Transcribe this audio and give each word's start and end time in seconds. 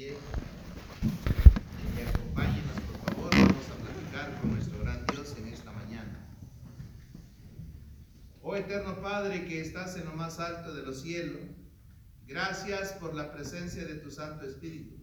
pie 0.00 0.16
acompáñenos, 2.08 2.80
por 2.88 3.14
favor, 3.14 3.30
vamos 3.32 3.66
a 3.68 3.74
platicar 3.84 4.40
con 4.40 4.54
nuestro 4.54 4.78
gran 4.80 5.04
Dios 5.06 5.36
en 5.36 5.48
esta 5.48 5.72
mañana. 5.72 6.26
Oh 8.40 8.56
eterno 8.56 9.02
Padre 9.02 9.44
que 9.44 9.60
estás 9.60 9.96
en 9.96 10.06
lo 10.06 10.12
más 10.12 10.40
alto 10.40 10.72
de 10.74 10.84
los 10.84 11.02
cielos, 11.02 11.42
gracias 12.26 12.92
por 12.94 13.14
la 13.14 13.30
presencia 13.30 13.84
de 13.84 13.96
tu 13.96 14.10
Santo 14.10 14.46
Espíritu. 14.46 14.96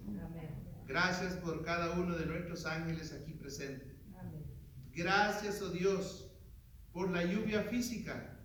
Gracias 0.87 1.33
por 1.33 1.63
cada 1.63 1.91
uno 1.91 2.15
de 2.17 2.25
nuestros 2.25 2.65
ángeles 2.65 3.13
aquí 3.13 3.33
presentes. 3.33 3.95
Gracias, 4.93 5.61
oh 5.61 5.69
Dios, 5.69 6.31
por 6.91 7.11
la 7.11 7.23
lluvia 7.23 7.61
física. 7.63 8.39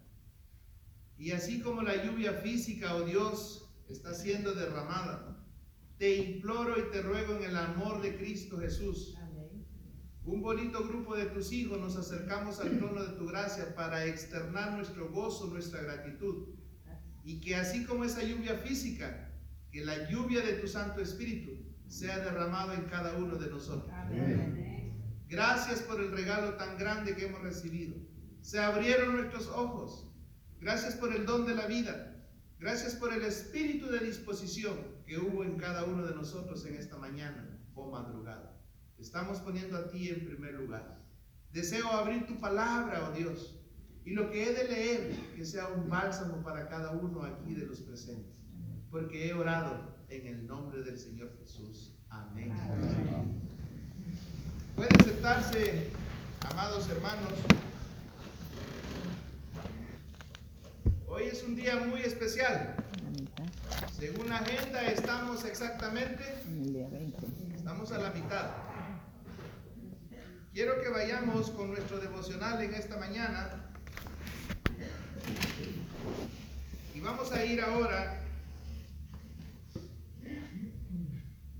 Y 1.17 1.31
así 1.31 1.63
como 1.63 1.81
la 1.81 2.05
lluvia 2.05 2.35
física, 2.35 2.95
oh 2.95 3.05
Dios, 3.05 3.73
está 3.89 4.13
siendo 4.13 4.53
derramada, 4.55 5.32
te 6.03 6.17
imploro 6.17 6.77
y 6.81 6.91
te 6.91 7.01
ruego 7.01 7.37
en 7.37 7.45
el 7.45 7.57
amor 7.57 8.03
de 8.03 8.17
Cristo 8.17 8.59
Jesús. 8.59 9.17
Un 10.25 10.43
bonito 10.43 10.83
grupo 10.89 11.15
de 11.15 11.27
tus 11.27 11.53
hijos 11.53 11.79
nos 11.79 11.97
acercamos 11.97 12.59
al 12.59 12.77
trono 12.77 13.05
de 13.05 13.17
tu 13.17 13.25
gracia 13.25 13.73
para 13.77 14.05
externar 14.07 14.73
nuestro 14.73 15.13
gozo, 15.13 15.47
nuestra 15.47 15.81
gratitud. 15.81 16.57
Y 17.23 17.41
que 17.41 17.55
así 17.55 17.85
como 17.85 18.03
esa 18.03 18.25
lluvia 18.25 18.57
física, 18.57 19.31
que 19.71 19.85
la 19.85 20.11
lluvia 20.11 20.41
de 20.41 20.55
tu 20.55 20.67
Santo 20.67 21.01
Espíritu 21.01 21.53
sea 21.87 22.19
derramado 22.19 22.73
en 22.73 22.83
cada 22.87 23.17
uno 23.17 23.37
de 23.37 23.49
nosotros. 23.49 23.95
Gracias 25.29 25.83
por 25.83 26.01
el 26.01 26.11
regalo 26.11 26.55
tan 26.55 26.79
grande 26.79 27.15
que 27.15 27.27
hemos 27.27 27.43
recibido. 27.43 27.95
Se 28.41 28.59
abrieron 28.59 29.19
nuestros 29.19 29.47
ojos. 29.47 30.13
Gracias 30.61 30.97
por 30.97 31.15
el 31.15 31.27
don 31.27 31.47
de 31.47 31.55
la 31.55 31.69
vida. 31.69 32.22
Gracias 32.63 32.95
por 32.95 33.13
el 33.13 33.25
espíritu 33.25 33.89
de 33.89 33.99
disposición 33.99 34.79
que 35.05 35.19
hubo 35.19 35.43
en 35.43 35.57
cada 35.57 35.85
uno 35.85 36.07
de 36.07 36.15
nosotros 36.15 36.65
en 36.65 36.77
esta 36.77 36.97
mañana 36.97 37.59
o 37.75 37.91
madrugada. 37.91 38.57
Estamos 38.99 39.41
poniendo 39.41 39.77
a 39.77 39.89
ti 39.89 40.11
en 40.11 40.25
primer 40.25 40.55
lugar. 40.55 41.03
Deseo 41.51 41.89
abrir 41.91 42.25
tu 42.25 42.39
palabra, 42.39 43.09
oh 43.11 43.19
Dios, 43.19 43.59
y 44.05 44.13
lo 44.13 44.31
que 44.31 44.45
he 44.45 44.55
de 44.55 44.69
leer, 44.69 45.11
que 45.35 45.45
sea 45.45 45.67
un 45.71 45.91
bálsamo 45.91 46.41
para 46.45 46.69
cada 46.69 46.93
uno 46.93 47.25
aquí 47.25 47.53
de 47.53 47.67
los 47.67 47.81
presentes, 47.81 48.37
porque 48.93 49.27
he 49.29 49.35
orado 49.35 49.97
en 50.09 50.29
el 50.29 50.47
nombre 50.47 50.85
del 50.85 51.01
Señor 51.01 51.37
Jesús. 51.41 51.97
Amén. 52.11 52.53
Pueden 54.77 55.05
sentarse, 55.05 55.89
amados 56.49 56.89
hermanos. 56.89 57.33
Hoy 61.15 61.25
es 61.25 61.43
un 61.43 61.55
día 61.55 61.77
muy 61.77 62.01
especial. 62.01 62.75
Según 63.95 64.31
la 64.31 64.39
agenda 64.39 64.81
estamos 64.87 65.45
exactamente, 65.45 66.25
estamos 67.55 67.93
a 67.93 67.99
la 67.99 68.11
mitad. 68.13 68.53
Quiero 70.55 70.81
que 70.81 70.89
vayamos 70.89 71.51
con 71.51 71.69
nuestro 71.69 71.99
devocional 71.99 72.63
en 72.63 72.73
esta 72.73 72.97
mañana. 72.97 73.75
Y 76.95 77.01
vamos 77.01 77.31
a 77.31 77.45
ir 77.45 77.61
ahora 77.61 78.23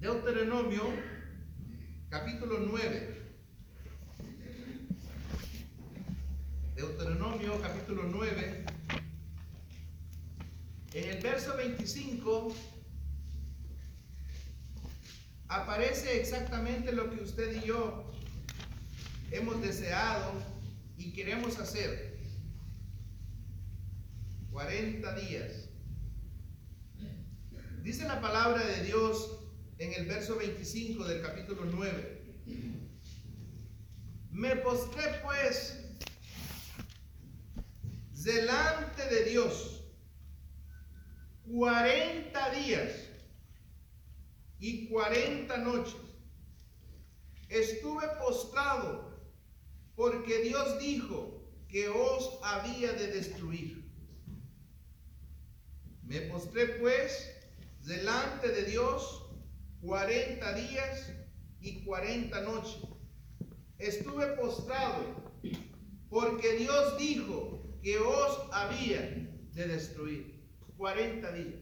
Deuteronomio 0.01 0.85
capítulo 2.09 2.59
9. 2.59 3.23
Deuteronomio 6.75 7.61
capítulo 7.61 8.05
9. 8.05 8.72
En 10.95 11.09
el 11.09 11.23
verso 11.23 11.57
25 11.57 12.55
aparece 15.49 16.21
exactamente 16.21 16.93
lo 16.93 17.09
que 17.11 17.23
usted 17.23 17.63
y 17.63 17.67
yo 17.67 18.13
hemos 19.31 19.63
deseado 19.63 20.33
y 20.99 21.13
queremos 21.13 21.59
hacer. 21.59 22.13
40 24.51 25.15
días. 25.15 25.71
Dice 27.83 28.07
la 28.07 28.21
palabra 28.21 28.63
de 28.63 28.85
Dios 28.85 29.39
en 29.79 29.95
el 29.95 30.07
verso 30.07 30.37
25 30.37 31.05
del 31.05 31.23
capítulo 31.23 31.65
9. 31.65 32.23
Me 34.31 34.57
postré 34.57 35.05
pues 35.23 35.79
delante 38.13 39.07
de 39.09 39.25
Dios 39.25 39.82
40 41.53 42.51
días 42.55 43.11
y 44.59 44.89
40 44.89 45.55
noches. 45.59 46.01
Estuve 47.51 48.09
postrado 48.19 49.21
porque 49.95 50.45
Dios 50.45 50.79
dijo 50.79 51.43
que 51.69 51.91
os 51.91 52.39
había 52.43 52.95
de 52.95 53.09
destruir. 53.09 53.85
Me 56.05 56.23
postré 56.23 56.67
pues 56.81 57.31
delante 57.83 58.49
de 58.49 58.63
Dios 58.65 59.27
40 59.83 60.55
días 60.55 61.13
y 61.61 61.85
40 61.85 62.41
noches. 62.41 62.79
Estuve 63.77 64.27
postrado 64.39 65.05
porque 66.09 66.57
Dios 66.57 66.97
dijo 66.97 67.79
que 67.83 67.99
os 67.99 68.39
había 68.53 69.03
de 69.53 69.69
destruir. 69.69 70.42
40 70.83 71.33
días. 71.35 71.61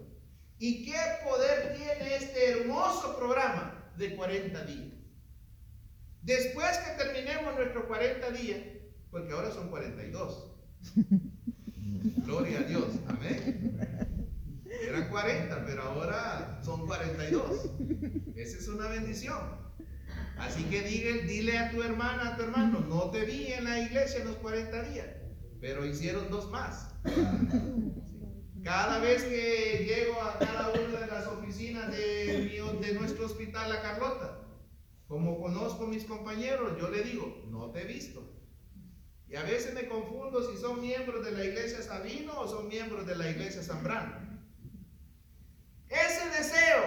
¿Y 0.57 0.85
qué 0.85 0.97
poder 1.25 1.75
tiene 1.75 2.15
este 2.15 2.51
hermoso 2.51 3.17
programa 3.17 3.91
de 3.97 4.15
40 4.15 4.65
días? 4.65 4.86
Después 6.27 6.77
que 6.79 7.01
terminemos 7.01 7.55
nuestros 7.55 7.85
40 7.85 8.31
días, 8.31 8.59
porque 9.11 9.31
ahora 9.31 9.49
son 9.49 9.69
42, 9.69 10.51
Gloria 12.25 12.59
a 12.59 12.63
Dios, 12.63 12.83
amén. 13.07 13.79
Eran 14.65 15.07
40, 15.07 15.65
pero 15.65 15.83
ahora 15.83 16.59
son 16.65 16.85
42. 16.85 17.69
Esa 18.35 18.57
es 18.57 18.67
una 18.67 18.89
bendición. 18.89 19.39
Así 20.37 20.65
que 20.65 20.81
dile, 20.81 21.21
dile 21.21 21.57
a 21.59 21.71
tu 21.71 21.81
hermana, 21.81 22.33
a 22.33 22.35
tu 22.35 22.43
hermano, 22.43 22.81
no 22.81 23.09
te 23.09 23.23
vi 23.23 23.53
en 23.53 23.63
la 23.63 23.79
iglesia 23.79 24.19
en 24.19 24.27
los 24.27 24.35
40 24.35 24.83
días, 24.89 25.07
pero 25.61 25.85
hicieron 25.85 26.29
dos 26.29 26.51
más. 26.51 26.93
Cada 28.65 28.99
vez 28.99 29.23
que 29.23 29.85
llego 29.87 30.21
a 30.21 30.37
cada 30.39 30.71
una 30.71 30.99
de 30.99 31.07
las 31.07 31.25
oficinas 31.25 31.89
de, 31.89 32.61
de 32.81 32.93
nuestro 32.95 33.27
hospital, 33.27 33.69
La 33.69 33.81
Carlota, 33.81 34.46
como 35.07 35.39
conozco 35.39 35.87
mis 35.87 36.03
compañeros, 36.03 36.77
yo 36.79 36.89
le 36.89 37.03
digo, 37.03 37.43
no 37.47 37.71
te 37.71 37.81
he 37.81 37.85
visto. 37.85 38.33
Y 39.29 39.35
a 39.35 39.43
veces 39.43 39.73
me 39.73 39.87
confundo 39.87 40.41
si 40.49 40.57
son 40.57 40.81
miembros 40.81 41.25
de 41.25 41.31
la 41.31 41.45
iglesia 41.45 41.81
Sabino 41.81 42.39
o 42.39 42.47
son 42.47 42.67
miembros 42.67 43.05
de 43.05 43.15
la 43.15 43.29
iglesia 43.29 43.63
Zambrano. 43.63 44.27
Ese 45.89 46.29
deseo, 46.29 46.83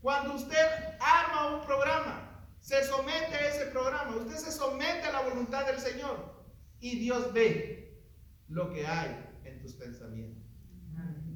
cuando 0.00 0.34
usted 0.34 0.66
arma 1.00 1.56
un 1.56 1.66
programa, 1.66 2.46
se 2.60 2.84
somete 2.84 3.34
a 3.34 3.48
ese 3.48 3.66
programa, 3.66 4.16
usted 4.16 4.36
se 4.36 4.52
somete 4.52 5.02
a 5.02 5.12
la 5.12 5.20
voluntad 5.22 5.66
del 5.66 5.78
Señor 5.78 6.44
y 6.80 6.98
Dios 6.98 7.32
ve 7.32 8.02
lo 8.48 8.72
que 8.72 8.86
hay 8.86 9.30
en 9.44 9.60
tus 9.60 9.74
pensamientos. 9.74 10.42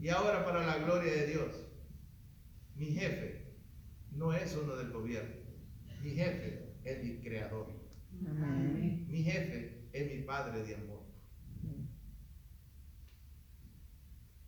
Y 0.00 0.08
ahora 0.08 0.44
para 0.44 0.66
la 0.66 0.78
gloria 0.78 1.12
de 1.12 1.26
Dios, 1.26 1.56
mi 2.74 2.86
jefe 2.86 3.45
no 4.16 4.32
es 4.32 4.54
uno 4.56 4.76
del 4.76 4.90
gobierno, 4.90 5.36
mi 6.02 6.10
jefe 6.10 6.74
es 6.84 7.04
mi 7.04 7.20
creador. 7.20 7.74
Mi 8.10 9.22
jefe 9.22 9.88
es 9.92 10.12
mi 10.12 10.22
padre 10.22 10.62
de 10.64 10.74
amor. 10.74 11.04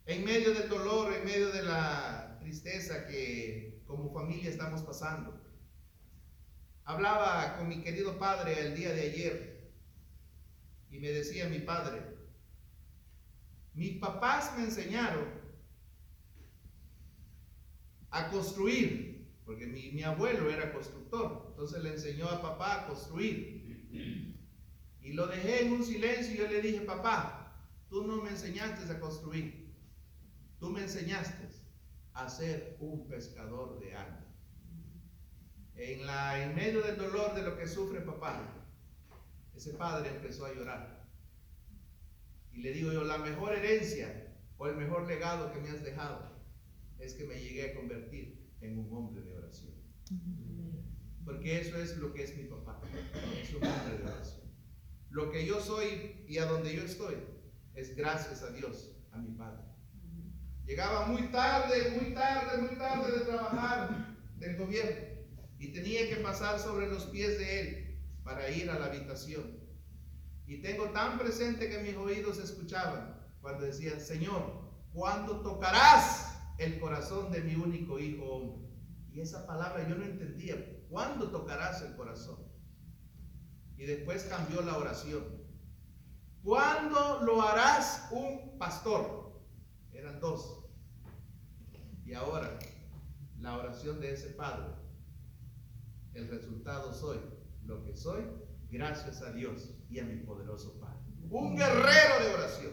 En 0.07 0.25
medio 0.25 0.55
del 0.55 0.71
dolor, 0.71 1.13
en 1.13 1.25
medio 1.25 1.51
de 1.51 1.63
la 1.63 2.39
tristeza 2.41 3.07
que 3.07 3.83
como 3.87 4.11
familia 4.11 4.49
estamos 4.49 4.83
pasando, 4.83 5.39
hablaba 6.85 7.59
con 7.59 7.69
mi 7.69 7.83
querido 7.83 8.19
padre 8.19 8.59
el 8.59 8.75
día 8.75 8.95
de 8.95 9.03
ayer 9.03 9.71
y 10.91 10.99
me 10.99 11.09
decía 11.11 11.49
mi 11.49 11.59
padre, 11.59 12.03
mis 13.75 13.99
papás 13.99 14.57
me 14.57 14.65
enseñaron 14.65 15.27
a 18.11 18.31
construir, 18.31 19.18
porque 19.49 19.67
mi, 19.67 20.03
abuelo 20.03 20.51
era 20.51 20.75
constructor, 20.75 21.47
entonces 21.49 21.83
le 21.83 21.95
enseñó 21.95 22.29
a 22.29 22.43
papá 22.43 22.83
a 22.83 22.87
construir. 22.87 23.89
Y 25.01 25.15
lo 25.15 25.27
dejé 25.27 25.65
en 25.65 25.73
un 25.73 25.83
silencio 25.83 26.35
y 26.35 26.37
yo 26.37 26.47
le 26.49 26.61
dije, 26.61 26.83
papá, 26.83 27.59
tú 27.89 28.07
no 28.07 28.21
me 28.21 28.29
enseñaste 28.29 28.93
a 28.93 29.01
construir. 29.01 29.75
Tú 30.61 30.69
me 30.69 30.83
enseñaste 30.83 31.49
a 32.13 32.29
ser 32.29 32.77
un 32.79 33.09
pescador 33.09 33.81
de 33.81 33.95
alma. 33.95 34.27
En, 35.77 36.01
en 36.43 36.55
medio 36.55 36.83
del 36.83 36.99
dolor 36.99 37.35
de 37.35 37.43
lo 37.43 37.57
que 37.57 37.67
sufre 37.67 38.03
papá, 38.03 38.53
ese 39.55 39.73
padre 39.73 40.11
empezó 40.11 40.45
a 40.45 40.53
llorar. 40.53 41.09
Y 42.53 42.61
le 42.61 42.73
digo 42.73 42.93
yo, 42.93 43.03
la 43.03 43.17
mejor 43.17 43.55
herencia 43.55 44.37
o 44.59 44.67
el 44.67 44.77
mejor 44.77 45.07
legado 45.07 45.51
que 45.55 45.61
me 45.61 45.71
has 45.71 45.83
dejado 45.83 46.39
es 46.99 47.15
que 47.15 47.25
me 47.25 47.41
llegué 47.41 47.71
a 47.71 47.75
convertir 47.75 48.38
en 48.61 48.79
un 48.79 48.93
hombre 48.93 49.23
de 49.23 49.33
oración. 49.33 49.73
Porque 51.25 51.61
eso 51.61 51.77
es 51.79 51.97
lo 51.99 52.13
que 52.13 52.25
es 52.25 52.37
mi 52.37 52.45
papá. 52.45 52.81
Es 53.43 53.51
un 53.51 53.65
hombre 53.65 53.99
de 53.99 54.05
oración. 54.05 54.49
Lo 55.11 55.31
que 55.31 55.47
yo 55.47 55.61
soy 55.61 56.25
y 56.27 56.39
a 56.39 56.47
donde 56.47 56.75
yo 56.75 56.83
estoy 56.83 57.17
es 57.75 57.97
gracias 57.97 58.43
a 58.43 58.51
Dios, 58.51 58.97
a 59.13 59.19
mi 59.19 59.31
padre. 59.33 59.63
Llegaba 60.67 61.07
muy 61.07 61.23
tarde, 61.29 61.99
muy 62.01 62.13
tarde, 62.13 62.59
muy 62.61 62.77
tarde 62.77 63.13
de 63.13 63.25
trabajar 63.25 64.17
del 64.37 64.57
gobierno 64.57 65.09
y 65.59 65.73
tenía 65.73 66.09
que 66.09 66.17
pasar 66.17 66.59
sobre 66.59 66.87
los 66.89 67.07
pies 67.07 67.39
de 67.39 67.61
él 67.61 68.01
para 68.23 68.51
ir 68.51 68.71
a 68.71 68.79
la 68.79 68.87
habitación. 68.87 69.59
Y 70.47 70.61
tengo 70.61 70.91
tan 70.91 71.19
presente 71.19 71.69
que 71.69 71.79
mis 71.79 71.97
oídos 71.97 72.39
escuchaban 72.39 73.19
cuando 73.41 73.65
decían, 73.65 74.01
Señor, 74.01 74.71
¿cuándo 74.93 75.41
tocarás 75.41 76.38
el 76.59 76.79
corazón 76.79 77.31
de 77.33 77.41
mi 77.41 77.55
único 77.55 77.99
hijo 77.99 78.25
hombre? 78.25 78.69
Y 79.13 79.21
esa 79.21 79.47
palabra 79.47 79.89
yo 79.89 79.95
no 79.97 80.05
entendía. 80.05 80.57
¿Cuándo 80.91 81.31
tocarás 81.31 81.83
el 81.83 81.97
corazón? 81.97 82.39
Y 83.77 83.85
después 83.85 84.25
cambió 84.25 84.63
la 84.63 84.77
oración. 84.77 85.25
¿Cuándo 86.43 87.21
lo 87.25 87.43
harás 87.43 88.09
un 88.11 88.59
pastor? 88.59 89.43
Eran 89.93 90.21
dos. 90.21 90.65
Y 92.05 92.15
ahora, 92.15 92.59
la 93.39 93.57
oración 93.57 94.01
de 94.01 94.13
ese 94.13 94.31
Padre, 94.31 94.75
el 96.15 96.29
resultado 96.29 96.93
soy 96.93 97.19
lo 97.65 97.85
que 97.85 97.95
soy, 97.95 98.25
gracias 98.71 99.21
a 99.23 99.31
Dios 99.33 99.71
y 99.91 100.01
a 100.01 100.05
mi 100.05 100.17
poderoso 100.17 100.81
Padre. 100.81 100.99
Un 101.31 101.55
guerrero 101.55 102.25
de 102.25 102.35
oración. 102.35 102.73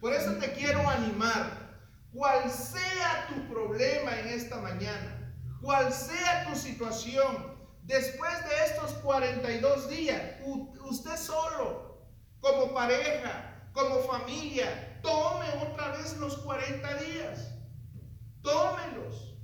Por 0.00 0.12
eso 0.12 0.32
te 0.34 0.52
quiero 0.52 0.88
animar, 0.88 1.69
cual 2.12 2.50
sea 2.50 3.26
tu 3.28 3.52
problema 3.52 4.18
en 4.20 4.28
esta 4.28 4.56
mañana, 4.56 5.34
cual 5.60 5.92
sea 5.92 6.46
tu 6.46 6.56
situación, 6.56 7.56
después 7.84 8.32
de 8.48 8.64
estos 8.66 8.92
42 9.02 9.90
días, 9.90 10.22
usted 10.82 11.16
solo, 11.16 12.06
como 12.40 12.74
pareja, 12.74 13.68
como 13.72 14.00
familia, 14.00 15.00
tome 15.02 15.46
otra 15.62 15.92
vez 15.92 16.16
los 16.18 16.38
40 16.38 16.94
días 16.94 17.50
tómelos 18.42 19.34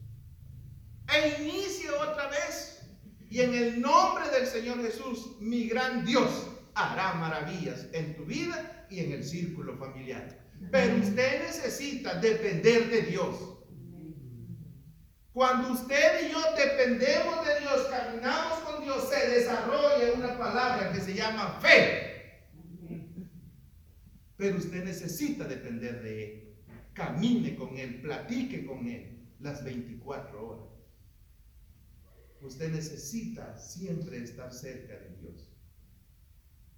e 1.12 1.42
inicie 1.42 1.90
otra 1.90 2.28
vez. 2.28 2.82
Y 3.28 3.40
en 3.40 3.54
el 3.54 3.80
nombre 3.80 4.28
del 4.30 4.46
Señor 4.46 4.80
Jesús, 4.82 5.36
mi 5.40 5.68
gran 5.68 6.04
Dios 6.04 6.48
hará 6.74 7.14
maravillas 7.14 7.86
en 7.92 8.16
tu 8.16 8.24
vida 8.24 8.86
y 8.88 9.00
en 9.00 9.12
el 9.12 9.24
círculo 9.24 9.76
familiar. 9.76 10.45
Pero 10.70 10.96
usted 10.96 11.42
necesita 11.44 12.14
depender 12.20 12.88
de 12.90 13.02
Dios. 13.02 13.36
Cuando 15.32 15.72
usted 15.72 16.28
y 16.28 16.32
yo 16.32 16.38
dependemos 16.56 17.46
de 17.46 17.60
Dios, 17.60 17.86
caminamos 17.90 18.58
con 18.60 18.82
Dios, 18.82 19.08
se 19.08 19.28
desarrolla 19.28 20.12
una 20.14 20.38
palabra 20.38 20.92
que 20.92 21.00
se 21.00 21.14
llama 21.14 21.58
fe. 21.60 22.48
Pero 24.36 24.58
usted 24.58 24.84
necesita 24.84 25.44
depender 25.44 26.02
de 26.02 26.24
Él 26.24 26.46
camine 26.96 27.54
con 27.54 27.76
Él, 27.76 28.00
platique 28.00 28.66
con 28.66 28.88
Él 28.88 29.28
las 29.38 29.62
24 29.62 30.48
horas. 30.48 30.68
Usted 32.40 32.72
necesita 32.72 33.56
siempre 33.58 34.18
estar 34.18 34.52
cerca 34.52 34.94
de 34.98 35.16
Dios. 35.16 35.52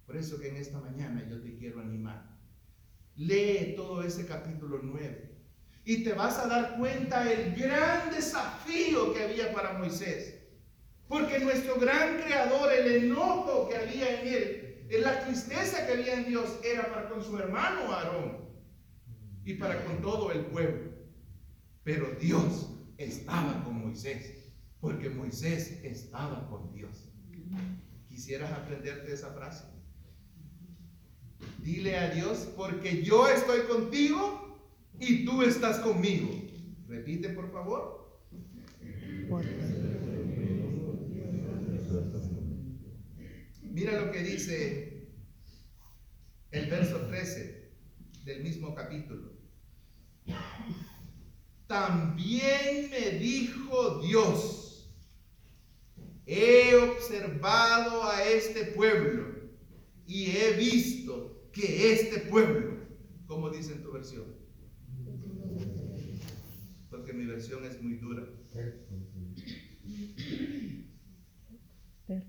Por 0.05 0.17
eso 0.17 0.39
que 0.39 0.49
en 0.49 0.57
esta 0.57 0.79
mañana 0.79 1.25
yo 1.29 1.41
te 1.41 1.55
quiero 1.55 1.79
animar. 1.79 2.37
Lee 3.19 3.73
todo 3.75 4.01
ese 4.01 4.25
capítulo 4.25 4.79
9 4.81 5.29
y 5.83 6.05
te 6.05 6.13
vas 6.13 6.37
a 6.39 6.47
dar 6.47 6.77
cuenta 6.77 7.29
el 7.29 7.53
gran 7.53 8.11
desafío 8.11 9.13
que 9.13 9.23
había 9.23 9.53
para 9.53 9.73
Moisés. 9.73 10.39
Porque 11.05 11.39
nuestro 11.39 11.75
gran 11.75 12.21
creador, 12.21 12.71
el 12.71 13.03
enojo 13.03 13.67
que 13.67 13.75
había 13.75 14.21
en 14.21 14.27
él, 14.27 15.01
la 15.03 15.25
tristeza 15.25 15.85
que 15.85 15.93
había 15.93 16.13
en 16.13 16.27
Dios, 16.29 16.59
era 16.63 16.87
para 16.93 17.09
con 17.09 17.21
su 17.21 17.37
hermano 17.37 17.91
Aarón 17.91 18.37
y 19.43 19.55
para 19.55 19.83
con 19.83 20.01
todo 20.01 20.31
el 20.31 20.45
pueblo. 20.45 20.91
Pero 21.83 22.15
Dios 22.21 22.69
estaba 22.97 23.65
con 23.65 23.81
Moisés, 23.81 24.49
porque 24.79 25.09
Moisés 25.09 25.83
estaba 25.83 26.47
con 26.47 26.71
Dios. 26.71 27.11
¿Quisieras 28.07 28.53
aprenderte 28.53 29.11
esa 29.11 29.33
frase? 29.33 29.65
Dile 31.59 31.97
a 31.97 32.09
Dios, 32.09 32.49
porque 32.55 33.03
yo 33.03 33.27
estoy 33.27 33.61
contigo 33.61 34.57
y 34.99 35.25
tú 35.25 35.43
estás 35.43 35.79
conmigo. 35.79 36.29
Repite, 36.87 37.29
por 37.29 37.51
favor. 37.51 37.99
Mira 43.61 44.01
lo 44.01 44.11
que 44.11 44.23
dice 44.23 45.09
el 46.51 46.69
verso 46.69 46.97
13 47.07 47.71
del 48.25 48.43
mismo 48.43 48.73
capítulo. 48.73 49.31
También 51.67 52.89
me 52.89 53.11
dijo 53.19 53.99
Dios, 53.99 54.91
he 56.25 56.75
observado 56.75 58.03
a 58.03 58.23
este 58.23 58.65
pueblo 58.65 59.28
y 60.09 60.35
he 60.35 60.53
visto 60.53 61.51
que 61.53 61.93
este 61.93 62.21
pueblo, 62.21 62.79
como 63.27 63.51
dice 63.51 63.73
en 63.73 63.83
tu 63.83 63.91
versión, 63.91 64.25
porque 66.89 67.13
mi 67.13 67.25
versión 67.27 67.63
es 67.63 67.79
muy 67.79 67.97
dura. 67.97 68.27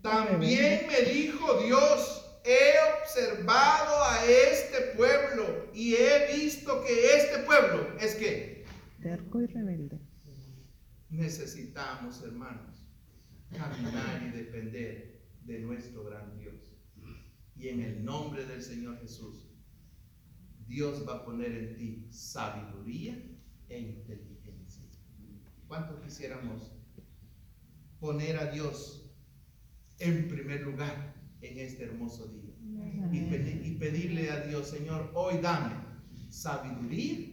También 0.02 0.86
me 0.88 1.10
dijo 1.10 1.62
Dios, 1.62 2.42
he 2.44 2.74
observado 3.00 4.04
a 4.04 4.26
este 4.26 4.94
pueblo 4.94 5.70
y 5.72 5.94
he 5.94 6.36
visto 6.36 6.84
que 6.84 7.14
este 7.16 7.38
pueblo 7.46 7.96
es 7.98 8.14
que 8.16 8.66
terco 9.00 9.40
y 9.40 9.46
rebelde. 9.46 9.98
necesitamos, 11.08 12.22
hermanos, 12.24 12.86
caminar 13.56 14.22
y 14.22 14.36
depender 14.36 15.22
de 15.46 15.60
nuestro 15.60 16.04
gran 16.04 16.36
Dios. 16.38 16.69
Y 17.60 17.68
en 17.68 17.82
el 17.82 18.04
nombre 18.04 18.46
del 18.46 18.62
Señor 18.62 18.98
Jesús, 19.00 19.46
Dios 20.66 21.04
va 21.06 21.16
a 21.16 21.24
poner 21.24 21.52
en 21.52 21.76
ti 21.76 22.06
sabiduría 22.10 23.14
e 23.68 23.78
inteligencia. 23.80 24.84
¿Cuánto 25.68 26.00
quisiéramos 26.00 26.72
poner 28.00 28.36
a 28.38 28.50
Dios 28.50 29.12
en 29.98 30.28
primer 30.28 30.62
lugar 30.62 31.14
en 31.42 31.58
este 31.58 31.84
hermoso 31.84 32.28
día? 32.28 32.54
Y, 33.12 33.18
pedi- 33.30 33.60
y 33.66 33.74
pedirle 33.78 34.30
a 34.30 34.40
Dios, 34.46 34.68
Señor, 34.68 35.10
hoy 35.14 35.38
dame 35.42 35.74
sabiduría 36.30 37.28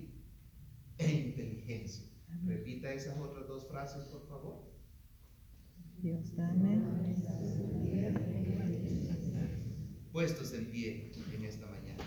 e 0.98 1.12
inteligencia. 1.12 2.06
Repita 2.46 2.92
esas 2.92 3.18
otras 3.20 3.48
dos 3.48 3.68
frases, 3.68 4.04
por 4.06 4.28
favor. 4.28 4.68
Dios 6.02 6.36
dame 6.36 6.76
Puestos 10.18 10.52
en 10.54 10.66
pie 10.66 11.12
en 11.32 11.46
esta 11.46 11.68
mañana. 11.68 12.04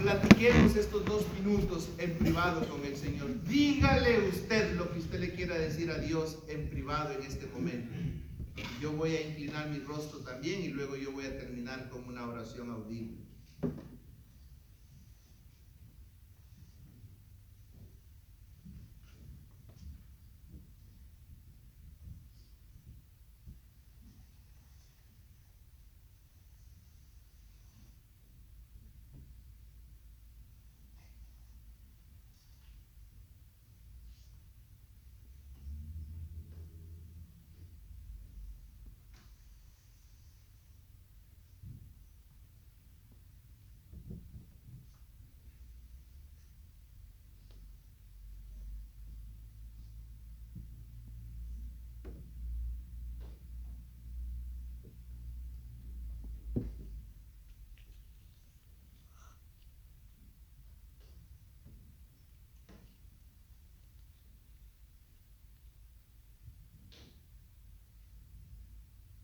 Platiquemos 0.00 0.76
estos 0.76 1.04
dos 1.04 1.24
minutos 1.36 1.88
en 1.98 2.12
privado 2.14 2.64
con 2.68 2.84
el 2.84 2.96
Señor. 2.96 3.42
Dígale 3.48 4.28
usted 4.28 4.76
lo 4.76 4.92
que 4.92 5.00
usted 5.00 5.18
le 5.18 5.34
quiera 5.34 5.58
decir 5.58 5.90
a 5.90 5.98
Dios 5.98 6.38
en 6.46 6.68
privado 6.68 7.12
en 7.18 7.26
este 7.26 7.48
momento. 7.48 7.92
Yo 8.80 8.92
voy 8.92 9.16
a 9.16 9.28
inclinar 9.28 9.68
mi 9.68 9.80
rostro 9.80 10.20
también 10.20 10.62
y 10.62 10.68
luego 10.68 10.94
yo 10.94 11.10
voy 11.10 11.26
a 11.26 11.36
terminar 11.36 11.88
con 11.88 12.04
una 12.04 12.24
oración 12.28 12.70
audible. 12.70 13.16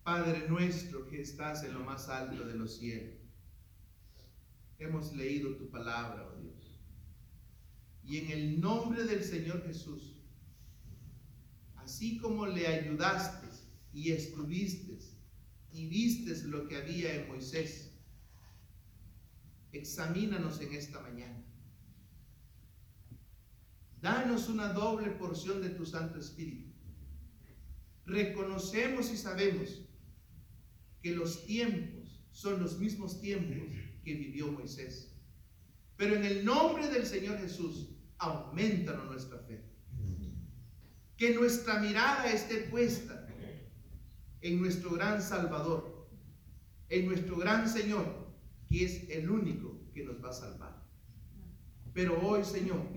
Padre 0.03 0.49
nuestro 0.49 1.07
que 1.07 1.21
estás 1.21 1.63
en 1.63 1.75
lo 1.75 1.81
más 1.81 2.09
alto 2.09 2.45
de 2.45 2.55
los 2.55 2.77
cielos, 2.79 3.15
hemos 4.79 5.13
leído 5.15 5.55
tu 5.55 5.71
palabra, 5.71 6.29
oh 6.29 6.41
Dios. 6.41 6.81
Y 8.03 8.19
en 8.19 8.31
el 8.33 8.61
nombre 8.61 9.05
del 9.05 9.23
Señor 9.23 9.65
Jesús, 9.65 10.17
así 11.77 12.19
como 12.19 12.47
le 12.47 12.67
ayudaste 12.67 13.47
y 13.93 14.11
estuviste 14.11 14.99
y 15.71 15.87
vistes 15.87 16.45
lo 16.45 16.67
que 16.67 16.77
había 16.79 17.15
en 17.15 17.29
Moisés, 17.29 17.93
examínanos 19.71 20.61
en 20.61 20.75
esta 20.75 21.01
mañana. 21.01 21.45
Danos 24.01 24.49
una 24.49 24.73
doble 24.73 25.11
porción 25.11 25.63
de 25.63 25.71
tu 25.71 25.87
Santo 25.87 26.19
Espíritu. 26.19 26.73
Reconocemos 28.05 29.13
y 29.13 29.17
sabemos 29.17 29.83
que 31.03 31.15
los 31.15 31.45
tiempos 31.47 32.25
son 32.31 32.63
los 32.63 32.79
mismos 32.79 33.21
tiempos 33.21 33.69
que 34.05 34.15
vivió 34.15 34.51
Moisés. 34.51 35.15
Pero 35.97 36.15
en 36.17 36.25
el 36.25 36.45
nombre 36.45 36.89
del 36.89 37.07
Señor 37.07 37.39
Jesús, 37.39 37.91
aumentanos 38.19 39.07
nuestra 39.07 39.39
fe. 39.41 39.63
Que 41.17 41.35
nuestra 41.35 41.81
mirada 41.81 42.33
esté 42.33 42.69
puesta 42.71 43.29
en 44.41 44.61
nuestro 44.61 44.91
gran 44.91 45.23
Salvador, 45.23 46.09
en 46.89 47.07
nuestro 47.07 47.37
gran 47.37 47.69
Señor, 47.69 48.33
que 48.69 48.85
es 48.85 49.09
el 49.09 49.31
único 49.31 49.81
que 49.95 50.05
nos 50.05 50.23
va 50.23 50.31
a 50.31 50.33
salvar. 50.33 50.83
Pero 51.93 52.21
hoy, 52.27 52.43
Señor, 52.43 52.89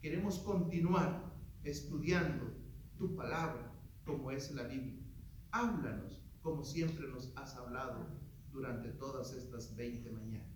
queremos 0.00 0.38
continuar 0.38 1.30
estudiando 1.64 2.54
tu 2.96 3.14
palabra 3.14 3.74
como 4.04 4.30
es 4.30 4.50
la 4.52 4.62
Biblia. 4.62 5.02
Háblanos 5.50 6.17
como 6.42 6.64
siempre 6.64 7.08
nos 7.08 7.32
has 7.36 7.56
hablado 7.56 8.06
durante 8.52 8.90
todas 8.90 9.32
estas 9.32 9.76
20 9.76 10.10
mañanas. 10.10 10.48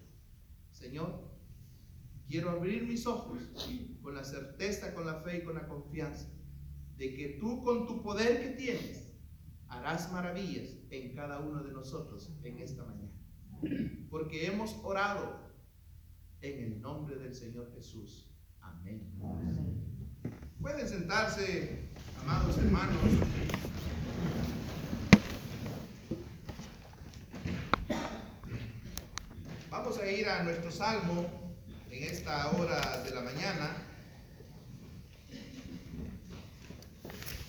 Señor, 0.71 1.31
quiero 2.29 2.51
abrir 2.51 2.85
mis 2.85 3.07
ojos 3.07 3.39
con 4.03 4.15
la 4.15 4.25
certeza, 4.25 4.95
con 4.95 5.07
la 5.07 5.21
fe 5.21 5.39
y 5.39 5.45
con 5.45 5.55
la 5.55 5.69
confianza 5.69 6.29
de 6.97 7.15
que 7.15 7.29
tú 7.41 7.63
con 7.63 7.87
tu 7.87 8.03
poder 8.03 8.41
que 8.41 8.51
tienes 8.51 9.13
harás 9.69 10.13
maravillas 10.13 10.71
en 10.91 11.15
cada 11.15 11.41
uno 11.41 11.63
de 11.63 11.73
nosotros 11.73 12.31
en 12.45 12.59
esta 12.59 12.85
mañana. 12.85 13.13
Porque 14.11 14.47
hemos 14.47 14.79
orado 14.83 15.41
en 16.41 16.63
el 16.65 16.81
nombre 16.81 17.17
del 17.17 17.35
Señor 17.35 17.73
Jesús. 17.75 18.31
Amén. 18.61 19.13
Pueden 20.61 20.89
sentarse, 20.89 21.89
amados 22.21 22.59
hermanos. 22.59 22.97
Vamos 29.71 29.99
ir 30.13 30.29
a 30.29 30.43
nuestro 30.43 30.71
salmo 30.71 31.27
en 31.91 32.05
esta 32.05 32.51
hora 32.51 33.03
de 33.03 33.11
la 33.13 33.23
mañana. 33.23 33.77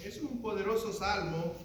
Es 0.03 0.21
un 0.21 0.41
poderoso 0.41 0.93
salmo. 0.93 1.55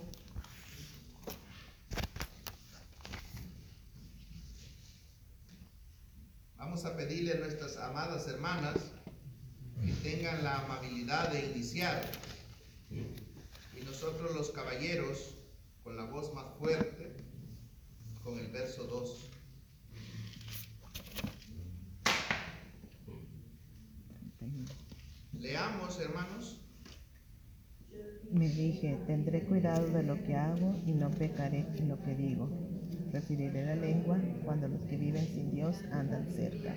Vamos 6.57 6.85
a 6.85 6.97
pedirle 6.97 7.35
a 7.35 7.37
nuestras 7.37 7.77
amadas 7.77 8.27
hermanas 8.27 8.77
que 9.85 9.93
tengan 10.03 10.43
la 10.43 10.65
amabilidad 10.65 11.31
de 11.33 11.47
iniciar. 11.47 12.11
Y 12.91 13.85
nosotros 13.85 14.35
los 14.35 14.51
caballeros, 14.51 15.35
con 15.85 15.97
la 15.97 16.05
voz 16.05 16.35
más 16.35 16.47
fuerte, 16.59 17.17
con 18.25 18.39
el 18.39 18.49
verso 18.49 18.85
2. 18.85 19.28
Leamos, 25.41 26.01
hermanos. 26.01 26.61
Me 28.33 28.49
dije, 28.49 28.99
tendré 29.07 29.45
cuidado 29.45 29.89
de 29.89 30.03
lo 30.03 30.21
que 30.25 30.35
hago 30.35 30.75
y 30.85 30.93
no 30.93 31.11
pecaré 31.11 31.65
en 31.77 31.89
lo 31.89 32.03
que 32.03 32.15
digo. 32.17 32.49
Referiré 33.13 33.65
la 33.65 33.77
lengua 33.77 34.19
cuando 34.45 34.67
los 34.67 34.83
que 34.83 34.97
viven 34.97 35.25
sin 35.27 35.55
Dios 35.55 35.77
andan 35.93 36.29
cerca. 36.33 36.75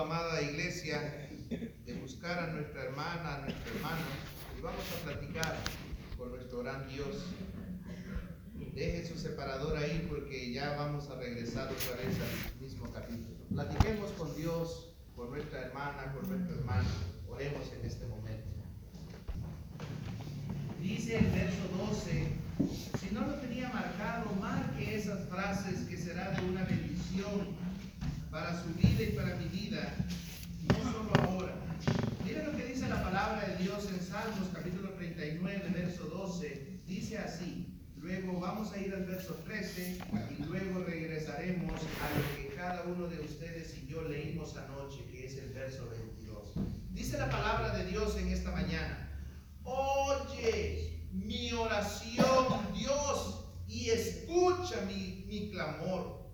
Amada 0.00 0.40
iglesia, 0.40 1.28
de 1.48 1.94
buscar 2.00 2.38
a 2.38 2.46
nuestra 2.52 2.84
hermana, 2.84 3.34
a 3.34 3.38
nuestro 3.40 3.74
hermano, 3.74 4.02
y 4.56 4.60
vamos 4.62 4.84
a 4.92 5.04
platicar 5.04 5.56
con 6.16 6.30
nuestro 6.30 6.60
gran 6.60 6.88
Dios. 6.88 7.24
Deje 8.74 9.06
su 9.06 9.18
separador 9.18 9.76
ahí 9.76 10.06
porque 10.08 10.52
ya 10.52 10.76
vamos 10.76 11.10
a 11.10 11.16
regresar 11.16 11.68
otra 11.70 11.96
vez 11.96 12.16
al 12.20 12.60
mismo 12.60 12.90
capítulo. 12.92 13.36
Platiquemos 13.50 14.10
con 14.12 14.34
Dios, 14.36 14.94
con 15.16 15.30
nuestra 15.30 15.66
hermana, 15.66 16.12
con 16.12 16.28
nuestro 16.28 16.56
hermano. 16.56 16.88
Oremos 17.28 17.70
en 17.78 17.86
este 17.86 18.06
momento. 18.06 18.48
Dice 20.80 21.18
el 21.18 21.26
verso 21.26 21.68
12, 21.90 22.28
si 22.98 23.14
no 23.14 23.26
lo 23.26 23.34
tenía 23.34 23.68
marcado, 23.68 24.32
marque 24.40 24.96
esas 24.96 25.28
frases 25.28 25.80
que 25.88 25.96
será 25.96 26.30
de 26.30 26.46
una 26.48 26.64
bendición 26.64 27.57
para 28.38 28.62
su 28.62 28.72
vida 28.74 29.02
y 29.02 29.12
para 29.16 29.34
mi 29.34 29.48
vida, 29.48 29.96
no 30.68 30.92
solo 30.92 31.10
ahora. 31.18 31.54
Mira 32.24 32.44
lo 32.44 32.56
que 32.56 32.66
dice 32.66 32.88
la 32.88 33.02
palabra 33.02 33.48
de 33.48 33.64
Dios 33.64 33.88
en 33.90 34.00
Salmos 34.00 34.48
capítulo 34.54 34.92
39, 34.92 35.70
verso 35.74 36.04
12. 36.04 36.82
Dice 36.86 37.18
así, 37.18 37.66
luego 37.96 38.38
vamos 38.38 38.72
a 38.72 38.78
ir 38.78 38.94
al 38.94 39.06
verso 39.06 39.34
13 39.44 39.98
y 40.38 40.42
luego 40.44 40.84
regresaremos 40.84 41.72
a 41.82 42.16
lo 42.16 42.36
que 42.36 42.54
cada 42.54 42.84
uno 42.84 43.08
de 43.08 43.18
ustedes 43.18 43.76
y 43.76 43.88
yo 43.88 44.02
leímos 44.02 44.56
anoche, 44.56 45.04
que 45.10 45.26
es 45.26 45.36
el 45.38 45.52
verso 45.52 45.88
22. 45.90 46.52
Dice 46.92 47.18
la 47.18 47.30
palabra 47.30 47.76
de 47.76 47.86
Dios 47.86 48.16
en 48.18 48.28
esta 48.28 48.52
mañana, 48.52 49.20
oye 49.64 51.08
mi 51.10 51.52
oración, 51.54 52.72
Dios, 52.72 53.46
y 53.66 53.90
escucha 53.90 54.80
mi, 54.86 55.24
mi 55.26 55.50
clamor. 55.50 56.27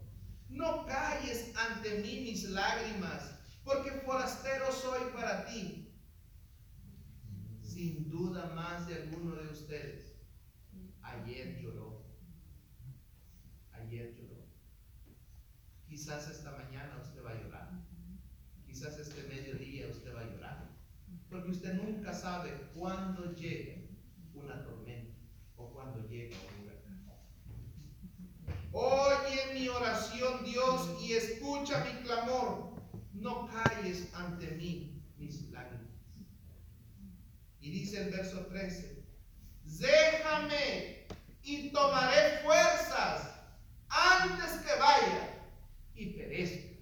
No 0.49 0.87
calles 0.87 1.53
ante 1.57 2.01
mí 2.01 2.21
mis 2.21 2.45
lágrimas, 2.51 3.39
porque 3.65 3.91
forastero 4.05 4.71
soy 4.73 5.11
para 5.13 5.47
ti. 5.47 5.93
Sin 7.63 8.09
duda 8.09 8.53
más 8.55 8.87
de 8.87 8.95
alguno 9.03 9.37
de 9.37 9.49
ustedes. 9.49 10.15
Ayer 11.03 11.61
lloró. 11.61 12.05
Ayer 13.73 14.15
lloró. 14.15 14.47
Quizás 15.89 16.29
esta 16.29 16.53
mañana 16.53 17.01
usted 17.03 17.25
va 17.25 17.31
a 17.31 17.43
llorar. 17.43 17.71
Quizás 18.67 18.99
este 18.99 19.23
mediodía 19.25 19.89
usted 19.89 20.15
va 20.15 20.21
a 20.21 20.31
llorar. 20.31 20.71
Porque 21.29 21.51
usted 21.51 21.75
nunca 21.75 22.13
sabe 22.13 22.51
cuándo 22.75 23.35
llega 23.35 23.83
una 24.35 24.63
tormenta 24.63 25.17
o 25.57 25.73
cuándo 25.73 26.09
llega 26.09 26.37
un. 26.37 26.64
Oye 28.77 29.55
mi 29.55 29.69
oración, 29.69 30.45
Dios, 30.45 31.01
y 31.01 31.13
escucha 31.13 31.85
mi 31.85 31.93
clamor. 32.03 32.75
No 33.13 33.47
calles 33.47 34.09
ante 34.13 34.49
mí 34.57 35.01
mis 35.17 35.49
lágrimas. 35.53 35.95
Y 37.61 37.71
dice 37.71 38.03
el 38.03 38.11
verso 38.11 38.47
13, 38.47 39.05
déjame 39.63 41.07
y 41.45 41.71
tomaré 41.71 42.41
fuerzas 42.43 43.31
antes 43.89 44.51
que 44.67 44.81
vaya 44.81 45.41
y 45.95 46.07
perezca. 46.07 46.75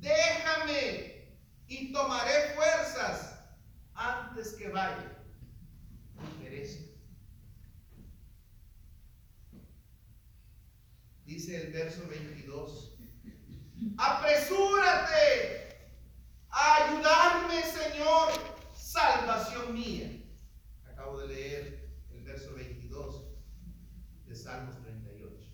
Déjame 0.00 1.28
y 1.68 1.92
tomaré 1.92 2.54
fuerzas 2.56 3.38
antes 3.94 4.54
que 4.54 4.68
vaya 4.68 5.16
y 6.24 6.42
perezca. 6.42 6.88
Dice 11.28 11.57
el 11.68 11.74
verso 11.74 12.02
22. 12.08 12.94
Apresúrate 13.98 15.76
a 16.50 16.84
ayudarme, 16.84 17.62
Señor, 17.62 18.32
salvación 18.74 19.74
mía. 19.74 20.10
Acabo 20.90 21.20
de 21.20 21.28
leer 21.28 21.90
el 22.10 22.22
verso 22.24 22.54
22 22.54 23.24
de 24.26 24.34
Salmos 24.34 24.82
38. 24.82 25.46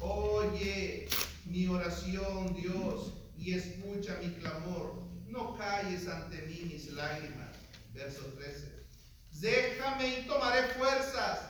Oye 0.00 1.08
mi 1.46 1.68
oración, 1.68 2.54
Dios, 2.54 3.14
y 3.38 3.54
escucha 3.54 4.18
mi 4.20 4.32
clamor. 4.34 5.00
No 5.28 5.56
calles 5.56 6.08
ante 6.08 6.42
mí 6.42 6.70
mis 6.72 6.92
lágrimas. 6.92 7.50
Verso 7.92 8.24
13. 8.36 8.74
Déjame 9.44 10.20
y 10.20 10.26
tomaré 10.26 10.68
fuerzas 10.68 11.40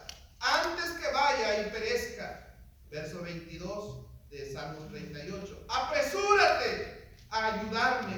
antes 0.41 0.91
que 0.93 1.13
vaya 1.13 1.61
y 1.61 1.71
perezca. 1.71 2.57
Verso 2.91 3.23
22 3.23 4.07
de 4.31 4.53
Salmos 4.53 4.89
38. 4.91 5.67
Apresúrate 5.69 7.15
a 7.31 7.44
ayudarme, 7.55 8.17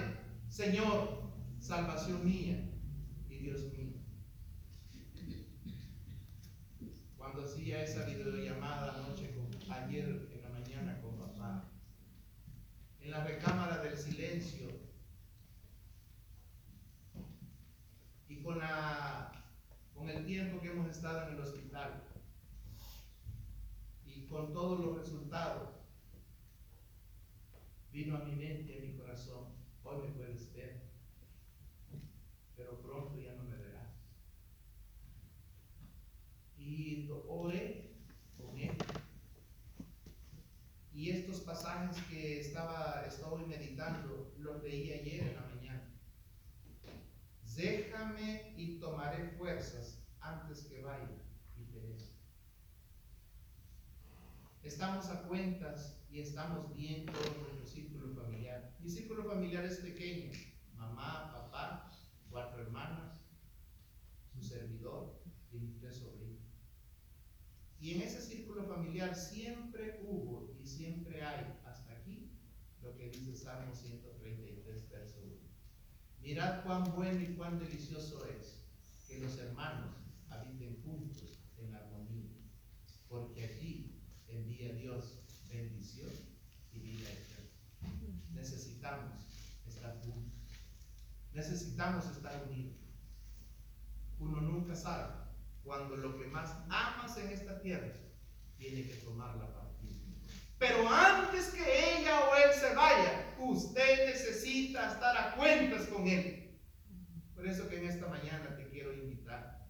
Señor, 0.48 1.22
salvación 1.58 2.24
mía 2.24 2.68
y 3.28 3.38
Dios 3.38 3.62
mío. 3.72 3.92
Cuando 7.16 7.44
hacía 7.44 7.82
esa 7.82 8.04
videollamada 8.04 8.94
anoche, 8.94 9.34
con, 9.34 9.72
ayer 9.72 10.28
en 10.32 10.42
la 10.42 10.48
mañana 10.48 11.00
con 11.00 11.18
papá, 11.18 11.64
en 13.00 13.10
la 13.10 13.24
recámara 13.24 13.82
del 13.82 13.96
silencio 13.96 14.68
y 18.28 18.42
con 18.42 18.58
la 18.58 19.32
con 19.94 20.10
el 20.10 20.26
tiempo 20.26 20.60
que 20.60 20.68
hemos 20.68 20.90
estado 20.90 21.26
en 21.26 21.34
el 21.34 21.40
hospital 21.40 22.02
y 24.04 24.26
con 24.26 24.52
todos 24.52 24.78
los 24.78 24.98
resultados, 24.98 25.85
vino 27.96 28.14
a 28.14 28.24
mi 28.24 28.36
mente, 28.36 28.76
a 28.76 28.82
mi 28.82 28.92
corazón, 28.92 29.54
hoy 29.82 30.06
me 30.06 30.14
puedes 30.16 30.52
ver, 30.52 30.82
pero 32.54 32.78
pronto 32.82 33.18
ya 33.18 33.34
no 33.36 33.44
me 33.44 33.56
verás. 33.56 33.88
Y 36.58 37.08
oré 37.26 37.94
con 38.36 38.58
él. 38.58 38.76
Y 40.92 41.08
estos 41.08 41.40
pasajes 41.40 41.96
que 42.04 42.40
estaba, 42.40 43.02
estoy 43.08 43.46
meditando, 43.46 44.30
los 44.40 44.62
leí 44.62 44.92
ayer 44.92 45.28
en 45.28 45.34
la 45.34 45.54
mañana. 45.54 45.90
Déjame 47.54 48.52
y 48.58 48.78
tomaré 48.78 49.30
fuerzas 49.38 50.02
antes 50.20 50.66
que 50.66 50.82
vaya 50.82 51.16
y 51.56 51.64
perezca. 51.64 52.16
Estamos 54.66 55.08
a 55.10 55.22
cuentas 55.22 55.96
y 56.10 56.18
estamos 56.18 56.74
bien 56.74 57.06
todo 57.06 57.22
nuestro 57.40 57.64
círculo 57.64 58.12
familiar. 58.16 58.74
Mi 58.80 58.90
círculo 58.90 59.22
familiar 59.22 59.64
es 59.64 59.76
pequeño. 59.76 60.32
Mamá, 60.74 61.30
papá, 61.32 61.96
cuatro 62.28 62.62
hermanas, 62.62 63.22
su 64.34 64.42
servidor 64.42 65.22
y 65.52 65.58
mis 65.58 65.78
tres 65.78 65.98
sobrinos. 65.98 66.42
Y 67.78 67.94
en 67.94 68.02
ese 68.02 68.20
círculo 68.20 68.64
familiar 68.64 69.14
siempre 69.14 70.00
hubo 70.02 70.52
y 70.60 70.66
siempre 70.66 71.22
hay 71.22 71.60
hasta 71.64 71.92
aquí 71.92 72.32
lo 72.82 72.96
que 72.96 73.08
dice 73.10 73.36
Salmo 73.36 73.72
133, 73.72 74.90
verso 74.90 75.20
1. 75.24 75.36
Mirad 76.20 76.64
cuán 76.64 76.92
bueno 76.92 77.20
y 77.20 77.36
cuán 77.36 77.60
delicioso 77.60 78.26
es 78.26 78.66
que 79.06 79.20
los 79.20 79.38
hermanos 79.38 79.94
habiten 80.28 80.82
juntos 80.82 81.38
en 81.56 81.72
armonía, 81.72 82.34
porque 83.08 83.55
Dios 84.74 85.18
bendición 85.48 86.10
y 86.72 86.78
vida 86.78 87.08
eterna. 87.08 88.14
Necesitamos 88.32 89.12
estar 89.66 89.98
juntos, 90.00 90.40
necesitamos 91.32 92.04
estar 92.06 92.44
unidos. 92.48 92.76
Uno 94.18 94.40
nunca 94.40 94.74
sabe 94.74 95.12
cuando 95.62 95.96
lo 95.96 96.18
que 96.18 96.26
más 96.26 96.50
amas 96.68 97.16
en 97.18 97.30
esta 97.30 97.60
tierra 97.60 97.92
tiene 98.56 98.86
que 98.86 98.94
tomar 98.96 99.36
la 99.36 99.52
partida. 99.52 99.66
Pero 100.58 100.88
antes 100.88 101.48
que 101.48 101.98
ella 101.98 102.28
o 102.28 102.36
él 102.36 102.52
se 102.58 102.74
vaya, 102.74 103.34
usted 103.38 104.06
necesita 104.06 104.92
estar 104.92 105.16
a 105.16 105.36
cuentas 105.36 105.86
con 105.86 106.06
él. 106.06 106.58
Por 107.34 107.46
eso 107.46 107.68
que 107.68 107.78
en 107.78 107.88
esta 107.88 108.06
mañana 108.08 108.56
te 108.56 108.68
quiero 108.68 108.94
invitar. 108.94 109.66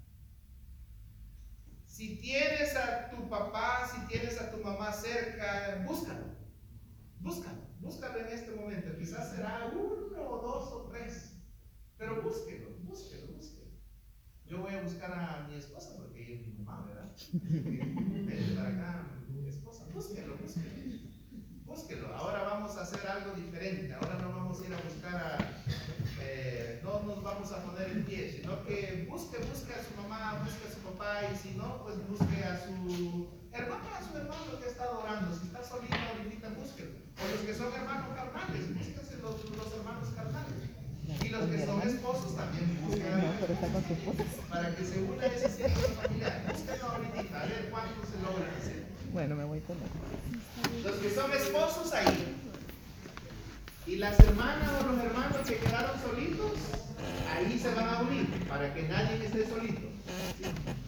Si 1.86 2.16
tienes 2.18 2.76
a 2.76 3.10
tu 3.10 3.28
papá, 3.28 3.90
si 3.92 4.06
tienes 4.06 4.40
a 4.40 4.50
tu 4.50 4.55
mamá 4.66 4.92
cerca, 4.92 5.84
búscalo. 5.86 6.26
Búscalo, 7.20 7.62
búscalo 7.80 8.18
en 8.18 8.28
este 8.28 8.50
momento. 8.50 8.96
Quizás 8.98 9.30
será 9.30 9.70
uno 9.72 10.28
o 10.28 10.38
dos 10.42 10.72
o 10.72 10.88
tres. 10.90 11.40
Pero 11.96 12.22
búsquelo, 12.22 12.70
búsquelo, 12.82 13.32
búsquelo. 13.32 13.70
Yo 14.44 14.60
voy 14.60 14.74
a 14.74 14.82
buscar 14.82 15.12
a 15.12 15.46
mi 15.48 15.56
esposa 15.56 15.96
porque 15.96 16.22
ella 16.22 16.40
es 16.40 16.46
mi 16.46 16.52
mamá, 16.58 16.84
¿verdad? 16.86 17.12
Para 18.56 18.68
acá, 18.68 19.06
mi 19.28 19.48
esposa. 19.48 19.84
Búsquelo, 19.94 20.36
búsquelo. 20.36 20.70
Búsquelo. 21.64 22.14
Ahora 22.14 22.42
vamos 22.42 22.76
a 22.76 22.82
hacer 22.82 23.06
algo 23.06 23.34
diferente. 23.34 23.94
Ahora 23.94 24.18
no 24.20 24.30
vamos 24.30 24.60
a 24.60 24.66
ir 24.66 24.74
a 24.74 24.80
buscar 24.80 25.16
a. 25.16 25.62
Eh, 26.20 26.80
no 26.82 27.02
nos 27.02 27.22
vamos 27.22 27.52
a 27.52 27.62
poner 27.64 27.90
en 27.90 28.04
pie, 28.04 28.32
sino 28.32 28.64
que 28.64 29.06
busque, 29.08 29.38
busque 29.38 29.74
a 29.74 29.82
su 29.82 29.94
mamá, 30.02 30.42
busque 30.44 30.68
a 30.68 30.74
su 30.74 30.80
papá 30.80 31.20
y 31.32 31.36
si 31.36 31.54
no, 31.54 31.82
pues 31.82 31.96
busque 32.08 32.44
a 32.44 32.58
su 32.64 33.35
hermano 33.56 33.88
a 33.94 34.00
su 34.02 34.16
hermano 34.16 34.60
que 34.60 34.68
está 34.68 34.84
adorando. 34.84 35.34
Si 35.36 35.46
está 35.46 35.64
solito, 35.64 35.96
ahorita 35.96 36.48
búsquenlo. 36.50 36.98
O 37.16 37.24
los 37.32 37.40
que 37.40 37.54
son 37.54 37.72
hermanos 37.72 38.10
carnales, 38.14 38.62
búsquense 38.76 39.16
los, 39.22 39.36
los 39.56 39.72
hermanos 39.72 40.08
carnales. 40.14 40.60
Y 41.22 41.28
los 41.28 41.44
que 41.50 41.64
son 41.64 41.82
esposos 41.82 42.36
también 42.36 42.78
busquen 42.84 43.06
esposa. 43.06 44.42
para 44.50 44.74
que 44.74 44.84
se 44.84 45.02
una 45.02 45.26
ese 45.26 45.48
círculo 45.48 45.88
familiar. 45.88 46.42
Búsquenlo 46.52 46.86
ahorita, 46.86 47.40
a 47.40 47.46
ver 47.46 47.70
cuántos 47.70 48.08
se 48.08 48.16
logran 48.22 48.54
hacer. 48.58 48.84
Bueno, 49.12 49.36
me 49.36 49.44
voy 49.44 49.60
con 49.60 49.76
él. 49.76 50.84
Los 50.84 50.96
que 50.96 51.10
son 51.10 51.32
esposos 51.32 51.92
ahí. 51.92 52.36
Y 53.86 53.96
las 53.96 54.18
hermanas 54.18 54.68
o 54.82 54.92
los 54.92 54.98
hermanos 55.04 55.46
que 55.46 55.56
quedaron 55.56 56.00
solitos, 56.02 56.52
ahí 57.32 57.58
se 57.58 57.72
van 57.72 57.88
a 57.88 58.02
unir 58.02 58.26
para 58.48 58.74
que 58.74 58.82
nadie 58.82 59.24
esté 59.24 59.48
solito. 59.48 59.88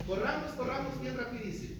Corramos, 0.06 0.50
corramos 0.52 1.00
bien 1.00 1.16
rapidísimo. 1.16 1.77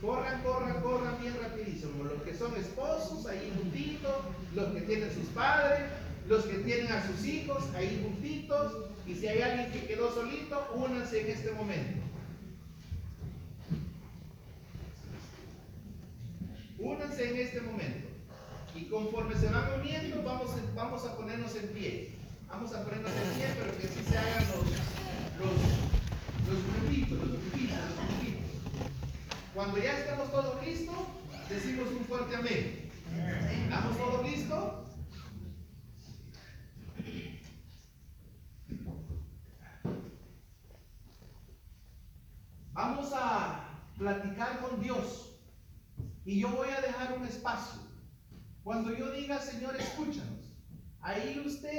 Corran, 0.00 0.42
corran, 0.42 0.82
corran 0.82 1.20
bien 1.20 1.34
rapidísimo. 1.42 2.04
Los 2.04 2.22
que 2.22 2.34
son 2.34 2.54
esposos, 2.56 3.26
ahí 3.26 3.52
juntitos. 3.56 4.16
Los 4.54 4.72
que 4.72 4.80
tienen 4.82 5.12
sus 5.12 5.26
padres. 5.28 5.80
Los 6.28 6.44
que 6.44 6.58
tienen 6.58 6.90
a 6.92 7.06
sus 7.06 7.24
hijos, 7.24 7.64
ahí 7.74 8.00
juntitos. 8.02 8.72
Y 9.06 9.14
si 9.14 9.28
hay 9.28 9.40
alguien 9.40 9.70
que 9.72 9.86
quedó 9.86 10.12
solito, 10.12 10.68
únanse 10.74 11.20
en 11.20 11.30
este 11.30 11.52
momento. 11.52 12.00
Únanse 16.78 17.30
en 17.30 17.36
este 17.36 17.60
momento. 17.60 18.08
Y 18.74 18.84
conforme 18.86 19.34
se 19.36 19.48
van 19.48 19.80
uniendo, 19.80 20.22
vamos, 20.22 20.50
vamos 20.74 21.04
a 21.06 21.16
ponernos 21.16 21.54
en 21.56 21.68
pie. 21.68 22.10
Vamos 22.48 22.72
a 22.74 22.84
ponernos 22.84 23.10
en 23.10 23.38
pie, 23.38 23.46
pero 23.58 23.78
que 23.78 23.86
así 23.86 24.02
se 24.08 24.18
hagan 24.18 24.44
los, 24.48 24.66
los, 25.38 25.56
los 26.46 26.60
grupitos, 26.74 27.18
los 27.18 27.28
grupitos, 27.28 27.78
los 27.78 28.08
grupitos. 28.08 28.45
Cuando 29.56 29.78
ya 29.78 29.98
estemos 29.98 30.30
todos 30.30 30.62
listos, 30.66 30.94
decimos 31.48 31.88
un 31.88 32.04
fuerte 32.04 32.36
amén. 32.36 32.90
¿Estamos 33.64 33.96
todos 33.96 34.28
listos? 34.28 34.74
Vamos 42.74 43.10
a 43.14 43.80
platicar 43.96 44.60
con 44.60 44.82
Dios. 44.82 45.38
Y 46.26 46.40
yo 46.40 46.50
voy 46.50 46.68
a 46.68 46.82
dejar 46.82 47.16
un 47.16 47.24
espacio. 47.24 47.80
Cuando 48.62 48.92
yo 48.92 49.10
diga, 49.12 49.40
Señor, 49.40 49.74
escúchanos. 49.76 50.52
Ahí 51.00 51.42
usted 51.46 51.70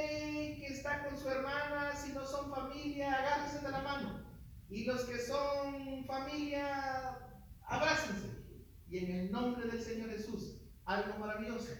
que 0.58 0.66
está 0.66 1.08
con 1.08 1.16
su 1.20 1.30
hermana, 1.30 1.96
si 1.96 2.12
no 2.12 2.26
son 2.26 2.50
familia, 2.50 3.14
agárrense 3.14 3.64
de 3.64 3.72
la 3.72 3.82
mano. 3.82 4.20
Y 4.68 4.86
los 4.86 5.02
que 5.02 5.20
son 5.20 6.06
familia, 6.08 7.20
abrácense. 7.68 8.28
Y 8.90 8.98
en 9.00 9.12
el 9.12 9.32
nombre 9.32 9.68
del 9.68 9.82
Señor 9.82 10.10
Jesús, 10.10 10.62
algo 10.86 11.20
maravilloso 11.20 11.74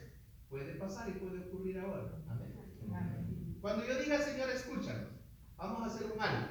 puede 0.50 0.76
pasar 0.76 1.10
y 1.10 1.14
puede 1.14 1.48
ocurrir 1.48 1.80
ahora. 1.80 2.12
Amén. 2.30 3.58
Cuando 3.62 3.86
yo 3.86 4.00
diga, 4.00 4.20
Señor, 4.20 4.50
escúchanos, 4.50 5.10
vamos 5.58 5.82
a 5.82 5.86
hacer 5.88 6.12
un 6.12 6.22
algo. 6.22 6.48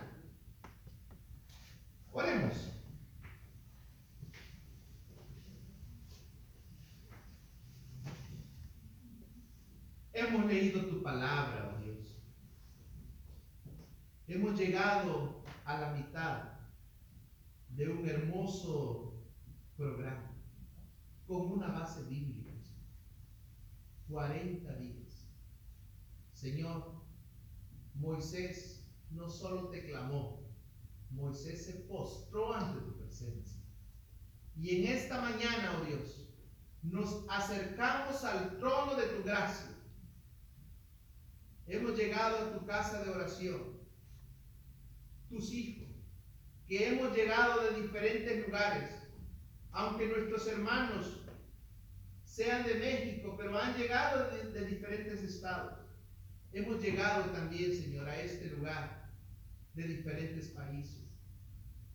Oremos. 2.13 2.73
Hemos 10.13 10.47
leído 10.47 10.87
tu 10.87 11.03
palabra, 11.03 11.75
oh 11.75 11.83
Dios. 11.83 12.17
Hemos 14.27 14.59
llegado 14.59 15.45
a 15.67 15.79
la 15.79 15.93
mitad 15.93 16.43
de 17.69 17.89
un 17.91 18.09
hermoso 18.09 19.16
programa 19.77 20.33
con 21.27 21.53
una 21.53 21.69
base 21.69 22.03
bíblica. 22.05 22.47
40 24.09 24.73
días. 24.77 25.27
Señor, 26.33 27.03
Moisés 27.95 28.87
no 29.11 29.29
solo 29.29 29.69
te 29.69 29.85
clamó, 29.85 30.47
Moisés 31.11 31.65
se 31.65 31.73
postró 31.81 32.55
ante 32.55 32.81
tu 32.83 32.97
presencia. 32.97 33.61
Y 34.57 34.77
en 34.77 34.93
esta 34.93 35.21
mañana, 35.21 35.81
oh 35.81 35.85
Dios, 35.85 36.29
nos 36.83 37.25
acercamos 37.29 38.23
al 38.25 38.59
trono 38.59 38.95
de 38.95 39.07
tu 39.09 39.23
gracia. 39.25 39.75
Hemos 41.67 41.97
llegado 41.97 42.39
a 42.39 42.59
tu 42.59 42.65
casa 42.65 43.03
de 43.03 43.11
oración, 43.11 43.81
tus 45.29 45.53
hijos, 45.53 45.89
que 46.69 46.89
hemos 46.89 47.15
llegado 47.17 47.63
de 47.65 47.83
diferentes 47.83 48.47
lugares, 48.47 49.06
aunque 49.77 50.09
nuestros 50.09 50.47
hermanos 50.49 51.21
sean 52.25 52.67
de 52.67 52.75
México, 52.77 53.35
pero 53.39 53.59
han 53.59 53.77
llegado 53.77 54.31
de, 54.31 54.65
diferentes 54.65 55.23
estados. 55.23 55.79
Hemos 56.53 56.83
llegado 56.83 57.31
también, 57.33 57.75
Señor, 57.75 58.09
a 58.09 58.21
este 58.21 58.51
lugar 58.51 59.11
de 59.75 59.85
diferentes 59.85 60.49
países. 60.49 61.07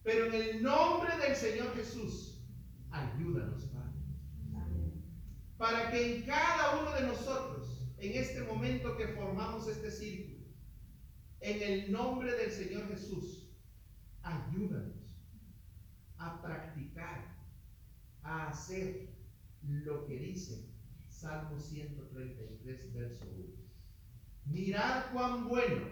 Pero 0.04 0.26
en 0.26 0.34
el 0.34 0.64
nombre 0.64 1.16
del 1.18 1.36
Señor 1.36 1.76
Jesús, 1.76 2.44
ayúdanos, 2.92 3.66
Padre. 3.66 3.92
Para 5.58 5.90
que 5.90 6.18
en 6.18 6.22
cada 6.24 6.82
uno 6.82 6.92
de 6.94 7.08
nosotros, 7.08 7.88
en 7.98 8.16
este 8.16 8.42
momento 8.44 8.96
que 8.96 9.08
formamos 9.10 9.68
este 9.68 9.90
círculo, 9.90 10.46
en 11.40 11.62
el 11.64 11.92
nombre 11.92 12.32
del 12.34 12.52
Señor 12.52 12.88
Jesús, 12.90 13.52
ayúdanos 14.22 15.02
a 16.18 16.42
practicar, 16.42 17.32
a 18.24 18.50
hacer 18.50 19.10
lo 19.84 20.06
que 20.06 20.18
dice 20.18 20.70
Salmo 21.08 21.60
133, 21.60 22.94
verso 22.94 23.26
1. 23.38 23.62
Mirad 24.46 25.12
cuán 25.14 25.48
bueno 25.48 25.88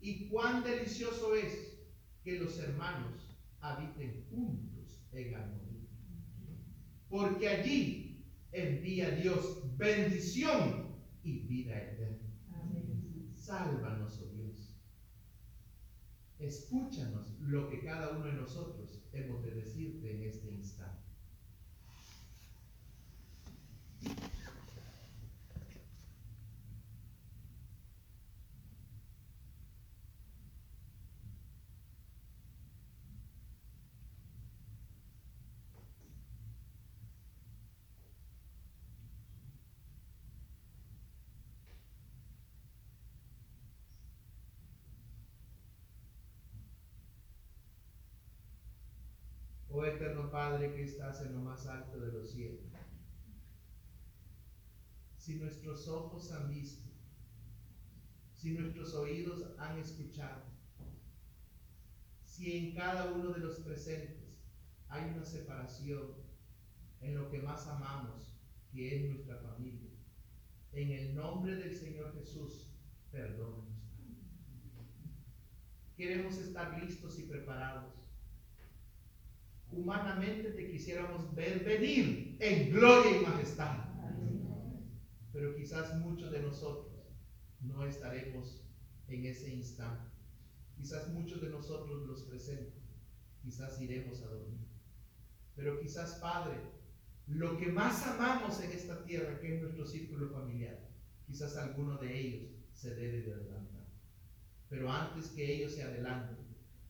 y 0.00 0.28
cuán 0.28 0.64
delicioso 0.64 1.34
es 1.34 1.78
que 2.24 2.38
los 2.38 2.58
hermanos 2.58 3.36
habiten 3.60 4.26
juntos 4.30 5.06
en 5.12 5.34
armonía. 5.34 5.88
Porque 7.08 7.48
allí 7.48 8.26
envía 8.52 9.10
Dios 9.12 9.62
bendición 9.76 10.96
y 11.22 11.46
vida 11.46 11.80
eterna. 11.80 12.28
Sálvanos, 13.34 14.20
oh 14.20 14.34
Dios. 14.34 14.76
Escúchanos 16.38 17.40
lo 17.40 17.68
que 17.70 17.80
cada 17.80 18.10
uno 18.10 18.26
de 18.26 18.34
nosotros 18.34 19.08
hemos 19.12 19.42
de 19.42 19.52
decirte 19.52 20.16
en 20.16 20.22
este 20.24 20.50
instante. 20.50 21.07
Oh 49.78 49.84
eterno 49.84 50.28
Padre 50.28 50.74
que 50.74 50.82
estás 50.82 51.20
en 51.20 51.34
lo 51.34 51.38
más 51.38 51.64
alto 51.68 52.00
de 52.00 52.10
los 52.10 52.32
cielos. 52.32 52.66
Si 55.16 55.36
nuestros 55.36 55.86
ojos 55.86 56.32
han 56.32 56.48
visto, 56.50 56.90
si 58.34 58.54
nuestros 58.54 58.92
oídos 58.94 59.44
han 59.56 59.78
escuchado, 59.78 60.42
si 62.24 62.56
en 62.56 62.74
cada 62.74 63.12
uno 63.12 63.30
de 63.30 63.38
los 63.38 63.60
presentes 63.60 64.42
hay 64.88 65.12
una 65.12 65.24
separación 65.24 66.12
en 67.00 67.14
lo 67.14 67.30
que 67.30 67.38
más 67.38 67.68
amamos, 67.68 68.36
que 68.72 68.96
es 68.96 69.08
nuestra 69.08 69.36
familia, 69.36 69.92
en 70.72 70.90
el 70.90 71.14
nombre 71.14 71.54
del 71.54 71.76
Señor 71.76 72.12
Jesús, 72.14 72.66
perdónanos. 73.12 73.78
Queremos 75.96 76.36
estar 76.38 76.82
listos 76.82 77.16
y 77.20 77.22
preparados 77.28 77.97
humanamente 79.72 80.50
te 80.50 80.70
quisiéramos 80.70 81.34
ver 81.34 81.64
venir 81.64 82.36
en 82.40 82.72
gloria 82.72 83.20
y 83.20 83.24
majestad. 83.24 83.84
Pero 85.32 85.54
quizás 85.54 85.98
muchos 86.00 86.30
de 86.30 86.42
nosotros 86.42 86.88
no 87.60 87.84
estaremos 87.84 88.64
en 89.08 89.26
ese 89.26 89.54
instante. 89.54 90.10
Quizás 90.76 91.08
muchos 91.08 91.40
de 91.40 91.50
nosotros 91.50 92.06
los 92.06 92.22
presentes, 92.22 92.82
quizás 93.42 93.80
iremos 93.80 94.22
a 94.22 94.28
dormir. 94.28 94.66
Pero 95.54 95.80
quizás, 95.80 96.14
Padre, 96.20 96.56
lo 97.26 97.56
que 97.58 97.66
más 97.66 98.06
amamos 98.06 98.60
en 98.62 98.72
esta 98.72 99.04
tierra, 99.04 99.38
que 99.40 99.56
es 99.56 99.62
nuestro 99.62 99.86
círculo 99.86 100.30
familiar, 100.30 100.88
quizás 101.26 101.56
alguno 101.56 101.98
de 101.98 102.18
ellos 102.18 102.50
se 102.72 102.94
debe 102.94 103.22
de 103.22 103.34
adelantar. 103.34 103.86
Pero 104.68 104.90
antes 104.90 105.28
que 105.28 105.56
ellos 105.56 105.74
se 105.74 105.82
adelanten, 105.82 106.38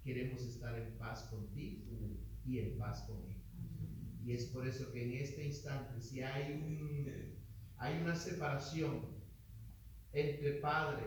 queremos 0.05 0.43
estar 0.43 0.79
en 0.79 0.97
paz 0.99 1.23
contigo 1.25 1.85
y 2.45 2.59
en 2.59 2.79
paz 2.79 3.03
con 3.03 3.19
Él. 3.19 3.37
Y 4.25 4.33
es 4.33 4.47
por 4.47 4.67
eso 4.67 4.93
que 4.93 5.05
en 5.05 5.23
este 5.23 5.47
instante, 5.47 6.01
si 6.01 6.23
hay, 6.23 6.53
un, 6.53 7.37
hay 7.77 8.01
una 8.03 8.15
separación 8.15 9.07
entre 10.13 10.53
padre 10.55 11.05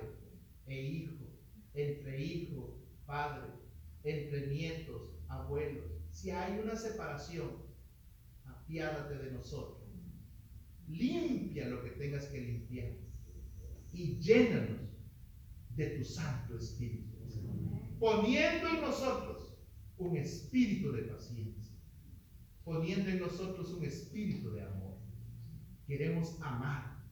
e 0.67 0.81
hijo, 0.81 1.25
entre 1.73 2.21
hijo, 2.21 2.79
padre, 3.05 3.47
entre 4.03 4.47
nietos, 4.47 5.01
abuelos, 5.27 5.85
si 6.09 6.31
hay 6.31 6.59
una 6.59 6.75
separación, 6.75 7.49
apiádate 8.45 9.17
de 9.17 9.31
nosotros. 9.31 9.81
Limpia 10.87 11.67
lo 11.67 11.83
que 11.83 11.91
tengas 11.91 12.25
que 12.25 12.41
limpiar 12.41 12.91
y 13.93 14.17
llénanos 14.19 14.81
de 15.75 15.97
tu 15.97 16.03
Santo 16.03 16.57
Espíritu, 16.57 17.17
poniendo 17.99 18.67
en 18.67 18.81
nosotros 18.81 19.40
un 20.01 20.17
espíritu 20.17 20.91
de 20.91 21.03
paciencia, 21.03 21.75
poniendo 22.63 23.09
en 23.09 23.19
nosotros 23.19 23.71
un 23.73 23.83
espíritu 23.83 24.51
de 24.51 24.63
amor. 24.63 24.97
Queremos 25.87 26.41
amar 26.41 27.03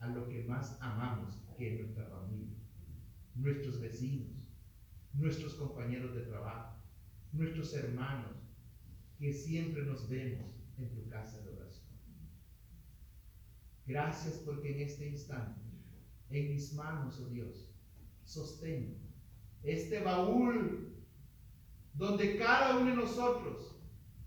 a 0.00 0.08
lo 0.08 0.28
que 0.28 0.44
más 0.44 0.78
amamos, 0.80 1.38
que 1.56 1.74
es 1.74 1.80
nuestra 1.80 2.06
familia, 2.06 2.58
nuestros 3.34 3.80
vecinos, 3.80 4.28
nuestros 5.14 5.54
compañeros 5.54 6.14
de 6.14 6.22
trabajo, 6.22 6.76
nuestros 7.32 7.74
hermanos, 7.74 8.36
que 9.18 9.32
siempre 9.32 9.82
nos 9.84 10.08
vemos 10.08 10.54
en 10.78 10.94
tu 10.94 11.08
casa 11.08 11.40
de 11.42 11.50
oración. 11.50 11.86
Gracias 13.86 14.34
porque 14.44 14.74
en 14.74 14.88
este 14.88 15.08
instante, 15.08 15.60
en 16.30 16.48
mis 16.54 16.74
manos, 16.74 17.20
oh 17.20 17.28
Dios, 17.30 17.72
sostengo 18.24 19.06
este 19.66 20.00
baúl 20.00 20.95
donde 21.96 22.36
cada 22.36 22.76
uno 22.76 22.90
de 22.90 22.96
nosotros 22.96 23.76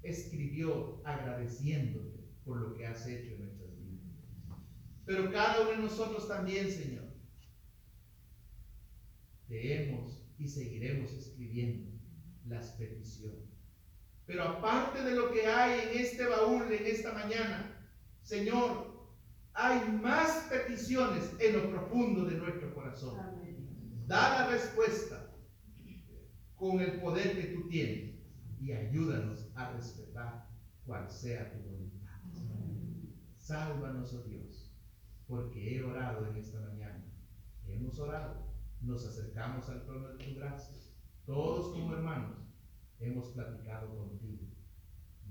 escribió 0.01 1.01
agradeciéndote 1.05 2.19
por 2.43 2.57
lo 2.57 2.75
que 2.75 2.87
has 2.87 3.05
hecho 3.07 3.35
en 3.35 3.45
nuestras 3.45 3.77
vidas. 3.77 4.05
Pero 5.05 5.31
cada 5.31 5.61
uno 5.61 5.71
de 5.71 5.77
nosotros 5.77 6.27
también, 6.27 6.71
Señor, 6.71 7.05
te 9.47 9.75
hemos 9.75 10.23
y 10.37 10.47
seguiremos 10.47 11.11
escribiendo 11.13 11.91
las 12.45 12.71
peticiones. 12.71 13.49
Pero 14.25 14.43
aparte 14.43 15.03
de 15.03 15.15
lo 15.15 15.31
que 15.31 15.45
hay 15.45 15.89
en 15.89 15.99
este 15.99 16.25
baúl 16.25 16.71
en 16.71 16.85
esta 16.85 17.13
mañana, 17.13 17.91
Señor, 18.21 18.89
hay 19.53 19.91
más 19.91 20.47
peticiones 20.49 21.31
en 21.39 21.57
lo 21.57 21.69
profundo 21.69 22.25
de 22.25 22.37
nuestro 22.37 22.73
corazón. 22.73 23.19
Da 24.07 24.41
la 24.41 24.47
respuesta 24.51 25.18
con 26.59 26.81
el 26.81 26.99
poder 26.99 27.37
que 27.37 27.55
tú 27.55 27.69
tienes 27.69 28.15
y 28.59 28.73
ayúdanos 28.73 29.49
a 29.55 29.71
respetar 29.71 30.49
cual 30.85 31.09
sea 31.09 31.51
tu 31.51 31.59
voluntad. 31.69 32.19
Sálvanos, 33.37 34.13
oh 34.13 34.23
Dios, 34.23 34.75
porque 35.25 35.77
he 35.77 35.83
orado 35.83 36.27
en 36.27 36.35
esta 36.35 36.59
mañana. 36.59 37.05
Hemos 37.65 37.97
orado, 37.99 38.47
nos 38.81 39.05
acercamos 39.07 39.69
al 39.69 39.85
trono 39.85 40.09
de 40.09 40.25
tu 40.25 40.35
gracia. 40.35 40.75
Todos 41.25 41.71
como 41.73 41.93
hermanos 41.93 42.37
hemos 42.99 43.29
platicado 43.29 43.95
contigo 43.95 44.47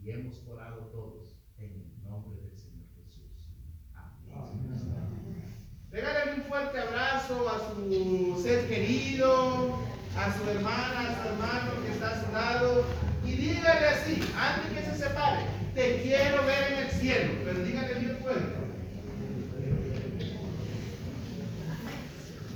y 0.00 0.10
hemos 0.10 0.46
orado 0.46 0.86
todos 0.86 1.38
en 1.58 1.72
el 1.72 2.02
nombre 2.02 2.40
del 2.40 2.56
Señor 2.56 2.86
Jesús. 2.96 3.50
Amén. 3.94 5.48
Regálale 5.90 6.34
un 6.36 6.42
fuerte 6.42 6.78
abrazo 6.78 7.48
a 7.48 7.74
su 7.74 8.40
ser 8.42 8.68
querido, 8.68 9.78
a 10.16 10.32
su 10.36 10.50
hermana, 10.50 11.00
a 11.00 11.22
su 11.22 11.28
hermano 11.28 11.82
que 11.84 11.92
está 11.92 12.10
a 12.10 12.24
su 12.24 12.32
lado 12.32 12.84
y 13.24 13.32
dígale 13.32 13.86
así, 13.86 14.20
antes 14.36 14.72
que 14.72 14.90
se 14.90 15.04
separe, 15.04 15.42
te 15.74 16.02
quiero 16.02 16.44
ver 16.46 16.72
en 16.72 16.78
el 16.78 16.90
cielo, 16.90 17.32
pero 17.44 17.60
dígale 17.60 17.94
bien 17.94 18.18
fuerte. 18.22 18.58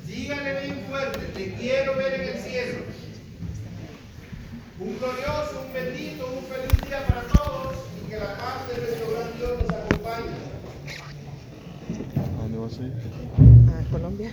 Dígale 0.07 0.61
bien 0.61 0.85
fuerte, 0.89 1.19
te 1.35 1.55
quiero 1.55 1.95
ver 1.97 2.21
en 2.21 2.29
el 2.29 2.39
cielo. 2.43 2.79
Un 4.81 4.99
glorioso, 4.99 5.65
un 5.67 5.73
bendito, 5.73 6.27
un 6.27 6.45
feliz 6.47 6.89
día 6.89 7.07
para 7.07 7.23
todos 7.23 7.77
y 8.01 8.11
que 8.11 8.19
la 8.19 8.37
paz 8.37 8.69
de 8.69 8.83
nuestro 8.83 9.11
gran 9.13 9.39
Dios 9.39 9.63
nos 9.63 9.71
acompañe. 9.71 10.37
¿A 12.17 12.43
dónde 12.43 12.59
vas 12.59 12.79
a 12.79 12.83
ir? 12.83 12.93
A 13.71 13.91
Colombia. 13.91 14.31